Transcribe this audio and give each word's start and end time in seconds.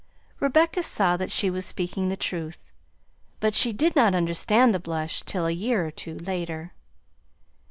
Rebecca 0.39 0.81
saw 0.81 1.15
that 1.17 1.31
she 1.31 1.51
was 1.51 1.63
speaking 1.63 2.09
the 2.09 2.17
truth, 2.17 2.71
but 3.39 3.53
she 3.53 3.71
did 3.71 3.95
not 3.95 4.15
understand 4.15 4.73
the 4.73 4.79
blush 4.79 5.21
till 5.21 5.45
a 5.45 5.51
year 5.51 5.85
or 5.85 5.91
two 5.91 6.17
later. 6.17 6.73